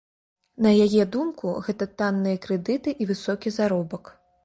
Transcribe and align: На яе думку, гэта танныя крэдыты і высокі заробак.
На 0.65 0.71
яе 0.85 1.03
думку, 1.17 1.53
гэта 1.69 1.89
танныя 2.01 2.43
крэдыты 2.49 2.99
і 3.03 3.11
высокі 3.15 3.59
заробак. 3.63 4.15